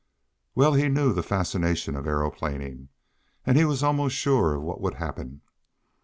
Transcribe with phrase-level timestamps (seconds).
[0.55, 2.87] Well he knew the fascination of aeroplaning,
[3.45, 5.41] and he was almost sure of what would happen.